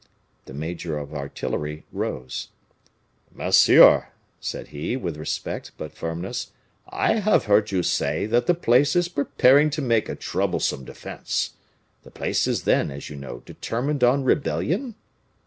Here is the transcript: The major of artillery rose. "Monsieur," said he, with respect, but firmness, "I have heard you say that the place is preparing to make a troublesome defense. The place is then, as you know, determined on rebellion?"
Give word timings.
The 0.45 0.55
major 0.55 0.97
of 0.97 1.13
artillery 1.13 1.85
rose. 1.91 2.47
"Monsieur," 3.31 4.07
said 4.39 4.69
he, 4.69 4.97
with 4.97 5.15
respect, 5.15 5.73
but 5.77 5.93
firmness, 5.93 6.49
"I 6.89 7.17
have 7.19 7.45
heard 7.45 7.69
you 7.69 7.83
say 7.83 8.25
that 8.25 8.47
the 8.47 8.55
place 8.55 8.95
is 8.95 9.07
preparing 9.09 9.69
to 9.69 9.81
make 9.83 10.09
a 10.09 10.15
troublesome 10.15 10.85
defense. 10.85 11.51
The 12.01 12.09
place 12.09 12.47
is 12.47 12.63
then, 12.63 12.89
as 12.89 13.11
you 13.11 13.15
know, 13.15 13.41
determined 13.45 14.03
on 14.03 14.23
rebellion?" 14.23 14.95